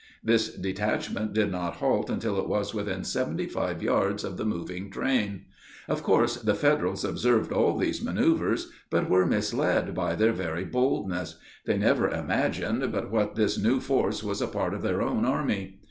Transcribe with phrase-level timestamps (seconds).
[0.23, 4.89] This detachment did not halt until it was within seventy five yards of the moving
[4.89, 5.45] train.
[5.87, 11.37] Of course the Federals observed all these manoeuvers, but were misled by their very boldness;
[11.67, 15.79] they never imagined but what this new force was a part of their own army.